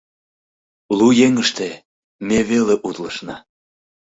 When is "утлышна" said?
2.87-3.35